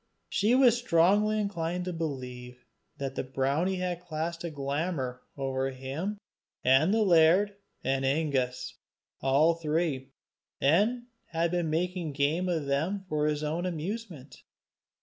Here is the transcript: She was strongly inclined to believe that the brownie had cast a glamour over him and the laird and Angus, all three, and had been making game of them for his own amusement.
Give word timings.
She 0.29 0.55
was 0.55 0.75
strongly 0.79 1.39
inclined 1.39 1.85
to 1.85 1.93
believe 1.93 2.65
that 2.97 3.13
the 3.13 3.21
brownie 3.23 3.75
had 3.75 4.03
cast 4.07 4.43
a 4.43 4.49
glamour 4.49 5.21
over 5.37 5.69
him 5.69 6.17
and 6.63 6.91
the 6.91 7.03
laird 7.03 7.55
and 7.83 8.03
Angus, 8.03 8.79
all 9.21 9.53
three, 9.53 10.09
and 10.59 11.03
had 11.27 11.51
been 11.51 11.69
making 11.69 12.13
game 12.13 12.49
of 12.49 12.65
them 12.65 13.05
for 13.09 13.27
his 13.27 13.43
own 13.43 13.67
amusement. 13.67 14.41